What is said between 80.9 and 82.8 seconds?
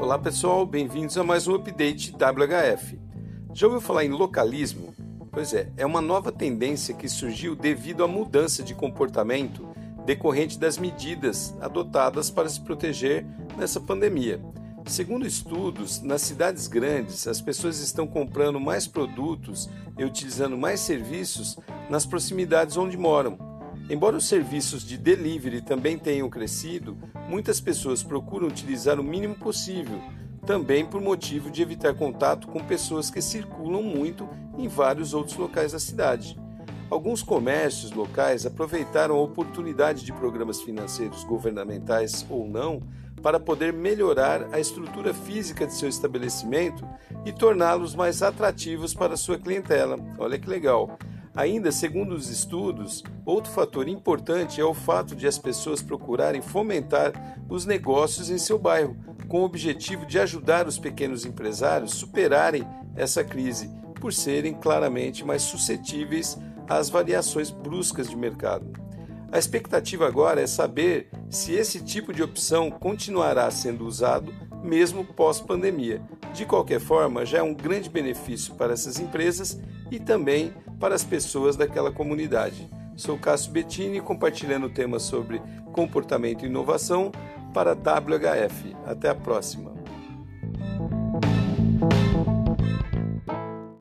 as pessoas daquela comunidade.